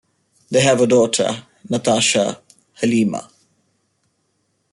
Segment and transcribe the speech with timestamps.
[0.49, 2.41] They have a daughter, Natasha
[2.81, 3.29] Haleema.